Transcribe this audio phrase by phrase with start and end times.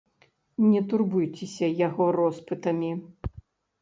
[0.69, 2.91] Не турбуйцеся яго роспытамі.